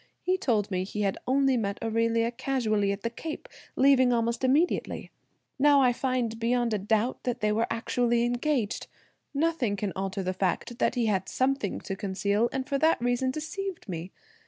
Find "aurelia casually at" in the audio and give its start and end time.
1.83-3.03